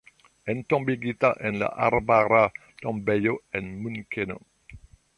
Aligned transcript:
Entombigita 0.53 1.35
en 1.39 1.59
la 1.59 1.67
Arbara 1.67 2.51
Tombejo 2.81 3.39
en 3.51 3.83
Munkeno. 3.83 4.39